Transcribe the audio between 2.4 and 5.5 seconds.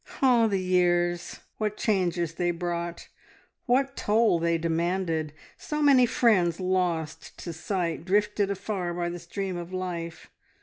brought! What toll they demanded!